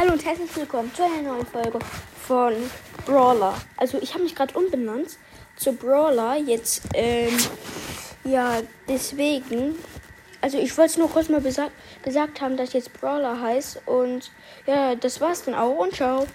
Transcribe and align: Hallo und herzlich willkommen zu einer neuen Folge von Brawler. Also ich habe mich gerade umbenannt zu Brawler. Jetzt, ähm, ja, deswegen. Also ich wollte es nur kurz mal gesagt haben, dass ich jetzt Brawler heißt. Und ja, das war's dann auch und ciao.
Hallo 0.00 0.12
und 0.12 0.24
herzlich 0.24 0.54
willkommen 0.54 0.94
zu 0.94 1.02
einer 1.02 1.22
neuen 1.22 1.44
Folge 1.44 1.76
von 2.24 2.52
Brawler. 3.04 3.52
Also 3.76 3.98
ich 4.00 4.14
habe 4.14 4.22
mich 4.22 4.36
gerade 4.36 4.56
umbenannt 4.56 5.18
zu 5.56 5.72
Brawler. 5.72 6.36
Jetzt, 6.36 6.82
ähm, 6.94 7.36
ja, 8.22 8.60
deswegen. 8.88 9.74
Also 10.40 10.56
ich 10.56 10.78
wollte 10.78 10.92
es 10.92 10.98
nur 10.98 11.10
kurz 11.10 11.28
mal 11.28 11.42
gesagt 11.42 12.40
haben, 12.40 12.56
dass 12.56 12.68
ich 12.68 12.74
jetzt 12.74 12.92
Brawler 12.92 13.40
heißt. 13.40 13.82
Und 13.86 14.30
ja, 14.66 14.94
das 14.94 15.20
war's 15.20 15.42
dann 15.42 15.56
auch 15.56 15.76
und 15.78 15.96
ciao. 15.96 16.28